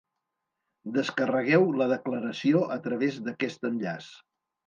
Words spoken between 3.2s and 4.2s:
d'aquest enllaç.